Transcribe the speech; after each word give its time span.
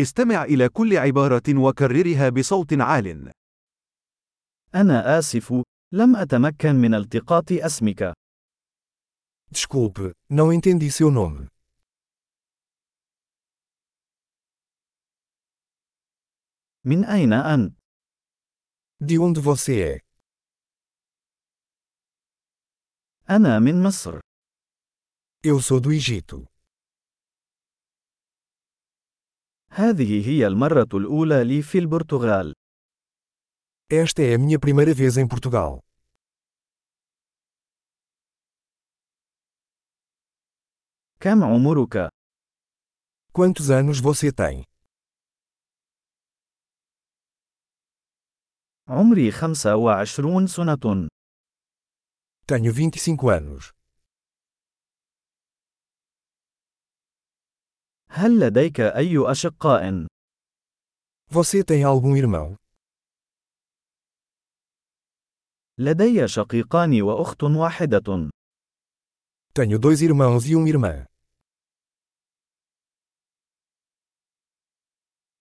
استمع 0.00 0.44
إلى 0.44 0.68
كل 0.68 0.96
عبارة 0.96 1.42
وكررها 1.48 2.28
بصوت 2.28 2.72
عال. 2.72 3.32
أنا 4.74 5.18
آسف، 5.18 5.62
لم 5.92 6.16
أتمكن 6.16 6.74
من 6.74 6.94
التقاط 6.94 7.52
اسمك. 7.52 8.12
Desculpe, 9.50 10.12
não 10.30 10.52
entendi 10.52 10.90
seu 10.90 11.10
nome. 11.10 11.48
من 16.84 17.04
أين 17.04 17.32
أنت؟ 17.32 17.72
De 19.00 19.18
onde 19.18 19.40
você 19.40 19.96
é? 19.96 20.00
أنا 23.30 23.58
من 23.58 23.82
مصر. 23.82 24.20
Eu 25.42 25.60
sou 25.60 25.80
do 25.80 25.92
Egito. 25.92 26.55
هذه 29.75 30.27
هي 30.29 30.47
المرة 30.47 30.87
الأولى 30.93 31.43
لي 31.43 31.61
في 31.61 31.77
البرتغال. 31.77 32.53
Esta 33.93 34.21
é 34.21 34.33
a 34.33 34.37
minha 34.37 34.59
primeira 34.59 34.93
vez 34.93 35.17
em 35.17 35.27
Portugal. 35.27 35.79
كم 41.19 41.43
عمرك؟ 41.43 42.09
Quantos 43.33 43.69
anos 43.69 43.99
você 43.99 44.31
tem? 44.31 44.63
عمري 48.87 49.31
25 49.31 50.47
سنة. 50.47 51.07
Tenho 52.47 52.73
25 52.73 53.29
anos. 53.29 53.71
هل 58.18 58.40
لديك 58.40 58.80
أي 58.80 59.30
أشقاء؟ 59.30 60.06
Você 61.30 61.62
tem 61.62 61.84
algum 61.84 62.16
irmão? 62.16 62.56
لدي 65.78 66.28
شقيقان 66.28 67.02
وأخت 67.02 67.42
واحدة. 67.42 68.30
Tenho 69.54 69.78
dois 69.78 70.00
irmãos 70.02 70.46
e 70.46 70.56
uma 70.56 70.68
irmã. 70.68 71.06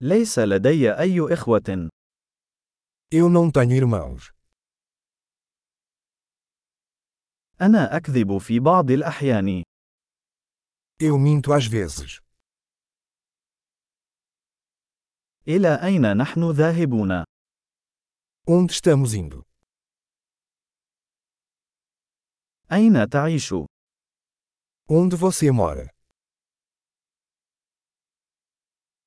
ليس 0.00 0.38
لدي 0.38 0.92
أي 0.98 1.32
إخوة. 1.34 1.88
Eu 3.12 3.28
não 3.30 3.50
tenho 3.52 3.72
irmãos. 3.76 4.32
أنا 7.60 7.96
أكذب 7.96 8.38
في 8.38 8.60
بعض 8.60 8.90
الأحيان. 8.90 9.62
Eu 11.00 11.18
minto 11.18 11.52
às 11.52 11.66
vezes. 11.66 12.23
إلى 15.47 15.79
أين 15.83 16.17
نحن 16.17 16.51
ذاهبون؟ 16.51 17.23
Onde 18.49 18.71
estamos 18.73 19.13
indo? 19.13 19.43
أين 22.71 23.09
تعيش؟ 23.09 23.53
Onde 24.91 25.15
você 25.15 25.51
mora? 25.51 25.89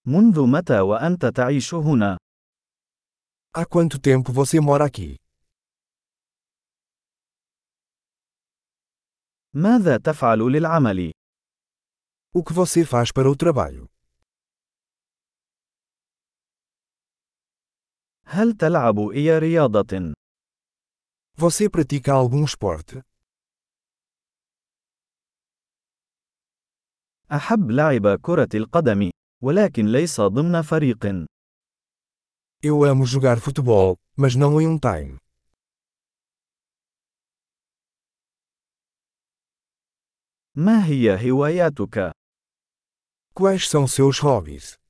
منذ 0.07 0.47
متى 0.47 0.81
وأنت 0.81 1.27
تعيش 1.27 1.75
هنا؟ 1.75 2.19
Há 3.57 3.65
quanto 3.67 3.99
tempo 4.01 4.33
você 4.33 4.61
mora 4.61 4.85
aqui? 4.87 5.17
ماذا 9.55 9.97
تفعل 9.97 10.39
للعمل؟ 10.39 11.13
O 12.35 12.43
que 12.43 12.53
você 12.53 12.85
faz 12.85 13.13
para 13.13 13.31
o 13.31 13.37
trabalho? 13.37 13.87
هل 18.30 18.54
تلعب 18.54 19.00
أي 19.00 19.40
رياضة؟ 19.40 20.14
Você 21.38 21.70
pratica 21.70 22.14
algum 22.14 22.44
esporte? 22.44 23.02
أحب 27.32 27.72
لعب 27.72 28.20
كرة 28.22 28.50
القدم، 28.56 29.12
ولكن 29.44 29.86
ليس 29.86 30.22
ضمن 30.22 30.62
فريق. 30.62 31.26
Eu 32.64 32.84
amo 32.84 33.06
jogar 33.06 33.40
futebol, 33.40 33.96
mas 34.18 34.36
não 34.36 34.60
em 34.62 34.68
um 34.68 34.78
time. 34.80 35.18
ما 40.56 40.86
هي 40.86 41.32
هواياتك؟ 41.32 42.12
Quais 43.34 43.70
são 43.70 43.88
seus 43.88 44.20
hobbies? 44.20 44.87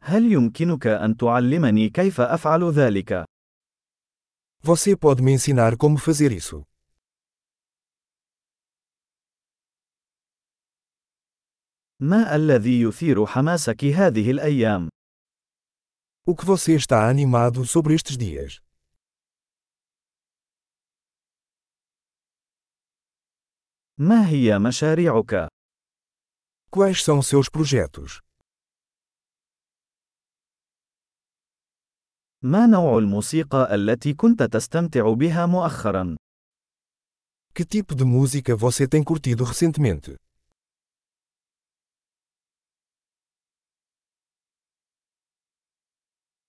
هل 0.00 0.32
يمكنك 0.32 0.86
أن 0.86 1.16
تعلمني 1.16 1.88
كيف 1.88 2.20
أفعل 2.20 2.70
ذلك؟ 2.70 3.24
Você 4.62 4.96
pode 4.96 5.22
me 5.22 5.32
ensinar 5.32 5.76
como 5.76 5.98
fazer 5.98 6.32
isso? 6.32 6.64
ما 12.00 12.36
الذي 12.36 12.80
يثير 12.82 13.26
حماسك 13.26 13.84
هذه 13.84 14.30
الأيام؟ 14.30 14.88
O 16.26 16.34
que 16.34 16.44
você 16.44 16.74
está 16.74 17.08
animado 17.08 17.64
sobre 17.66 17.94
estes 17.94 18.16
dias? 18.16 18.60
ما 23.98 24.28
هي 24.28 24.58
مشاريعك؟ 24.58 25.48
Quais 26.70 27.04
são 27.04 27.22
seus 27.22 27.48
projetos? 27.48 28.20
ما 32.42 32.66
نوع 32.66 32.98
الموسيقى 32.98 33.74
التي 33.74 34.14
كنت 34.14 34.42
تستمتع 34.42 35.12
بها 35.12 35.46
مؤخرا؟ 35.46 36.16
Que 37.54 37.64
tipo 37.64 37.94
de 37.94 38.04
música 38.04 38.56
você 38.56 38.88
tem 38.88 39.04
curtido 39.04 39.44
recentemente? 39.44 40.16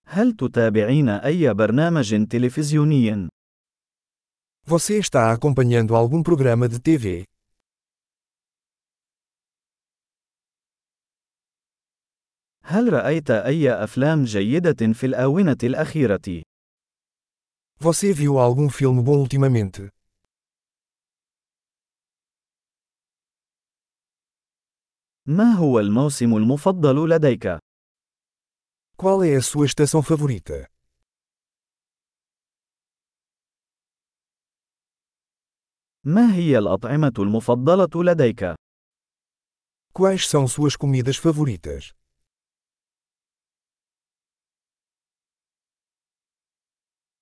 هل 0.07 0.33
تتابعين 0.33 1.09
أي 1.09 1.53
برنامج 1.53 2.27
تلفزيوني؟ 2.27 3.29
Você 4.67 4.97
está 4.97 5.31
acompanhando 5.31 5.95
algum 5.95 6.23
programa 6.23 6.67
de 6.67 6.79
TV? 6.79 7.23
هل 12.70 12.92
رأيت 12.92 13.30
أي 13.30 13.72
أفلام 13.84 14.24
جيدة 14.24 14.92
في 14.92 15.06
الآونة 15.06 15.56
الأخيرة؟ 15.62 16.42
Você 17.80 18.12
viu 18.12 18.38
algum 18.38 18.68
filme 18.68 19.02
bom 19.02 19.18
ultimamente? 19.18 19.90
ما 25.26 25.52
هو 25.52 25.80
الموسم 25.80 26.36
المفضل 26.36 27.08
لديك؟ 27.08 27.58
Qual 28.96 29.24
é 29.24 29.34
a 29.36 29.42
sua 29.42 29.66
estação 29.66 30.02
favorita? 30.02 30.66
ما 36.04 36.34
هي 36.34 36.58
الأطعمة 36.58 37.14
المفضلة 37.18 38.04
لديك؟ 38.04 38.54
Quais 39.92 40.28
são 40.28 40.46
suas 40.46 40.76
comidas 40.76 41.16
favoritas? 41.16 41.99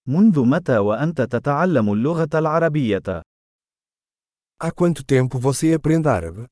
منذ 0.09 0.45
متى 0.47 0.79
وأنت 0.79 1.21
تتعلم 1.21 1.93
اللغة 1.93 2.29
العربية؟ 2.35 3.23
Há 4.65 4.73
quanto 4.73 5.05
tempo 5.05 5.39
você 5.39 5.75
aprende 5.75 6.09
árabe? 6.09 6.47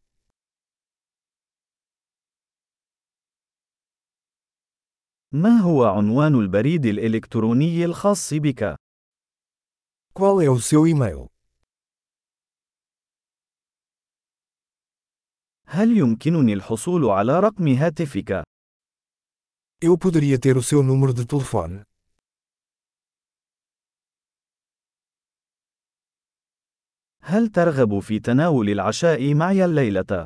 ما 5.32 5.58
هو 5.60 5.84
عنوان 5.84 6.34
البريد 6.34 6.86
الإلكتروني 6.86 7.84
الخاص 7.84 8.34
بك؟ 8.34 8.76
Qual 10.14 10.40
é 10.42 10.50
o 10.50 10.60
seu 10.60 10.86
e-mail? 10.86 11.26
هل 15.66 15.96
يمكنني 15.96 16.52
الحصول 16.52 17.04
على 17.04 17.40
رقم 17.40 17.68
هاتفك؟ 17.68 18.42
Eu 19.84 19.98
poderia 19.98 20.38
ter 20.38 20.56
o 20.56 20.62
seu 20.62 20.82
número 20.82 21.14
de 21.14 21.26
telefone? 21.26 21.95
هل 27.28 27.48
ترغب 27.48 27.98
في 27.98 28.18
تناول 28.18 28.70
العشاء 28.70 29.34
معي 29.34 29.64
الليلة؟ 29.64 30.24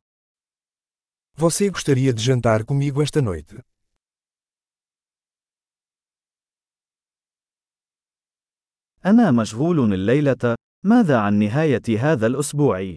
Você 1.38 1.70
gostaria 1.70 2.12
de 2.12 2.23
jantar 2.23 2.64
comigo 2.64 3.02
esta 3.02 3.23
noite? 3.23 3.61
أنا 9.06 9.31
مشغول 9.31 9.93
الليلة، 9.93 10.55
ماذا 10.85 11.19
عن 11.20 11.38
نهاية 11.38 11.99
هذا 11.99 12.26
الأسبوع؟ 12.26 12.94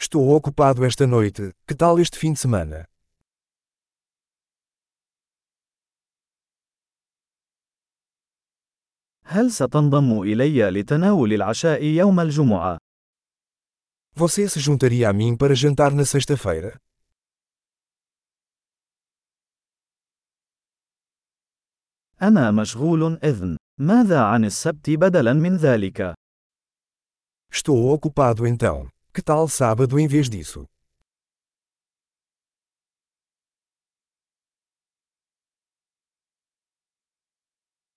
Estou 0.00 0.28
ocupado 0.36 0.84
esta 0.84 1.06
noite, 1.06 1.52
que 1.66 1.74
tal 1.74 2.00
este 2.00 2.18
fim 2.18 2.32
de 2.32 2.40
semana? 2.40 2.84
هل 9.28 9.50
ستنضم 9.50 10.22
إلي 10.22 10.70
لتناول 10.70 11.32
العشاء 11.32 11.82
يوم 11.84 12.20
الجمعة؟ 12.20 12.78
Você 14.14 14.48
se 14.48 14.60
juntaria 14.60 15.08
a 15.10 15.12
mim 15.12 15.36
para 15.36 15.54
jantar 15.54 15.92
na 15.92 16.04
sexta-feira? 16.04 16.78
أنا 22.22 22.50
مشغول 22.50 23.18
إذن. 23.24 23.56
ماذا 23.80 24.20
عن 24.20 24.44
السبت 24.44 24.90
بدلاً 24.90 25.32
من 25.32 25.56
ذلك؟ 25.56 26.14
Estou 27.52 27.92
ocupado 27.92 28.46
então. 28.46 28.88
Que 29.12 29.22
tal 29.22 29.48
sábado 29.48 29.98
em 29.98 30.06
vez 30.06 30.30
disso? 30.30 30.66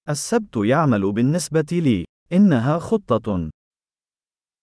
السبت 0.09 0.57
يعمل 0.57 1.11
بالنسبة 1.11 1.65
لي. 1.71 2.05
إنها 2.31 2.79
خطة. 2.79 3.49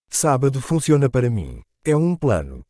Sábado 0.09 0.61
funciona 0.61 1.09
para 1.09 1.29
mim. 1.29 1.61
É 1.85 1.95
um 1.95 2.15
plano. 2.17 2.63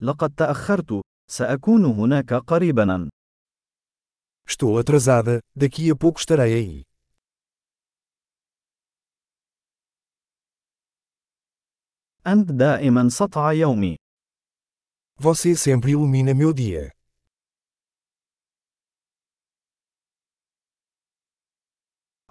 لقد 0.00 0.34
تأخرت. 0.34 1.02
سأكون 1.30 1.84
هناك 1.84 2.34
قريباً. 2.34 3.08
Estou 4.48 4.78
atrasada, 4.78 5.40
daqui 5.54 5.90
a 5.90 5.96
pouco 5.96 6.18
estarei 6.18 6.54
aí. 6.54 6.82
أنت 12.26 12.52
دائما 12.52 13.08
سطع 13.08 13.52
يومي. 13.52 13.96
Você 15.18 15.54
sempre 15.54 15.92
ilumina 15.92 16.34
meu 16.34 16.52
dia. 16.52 17.01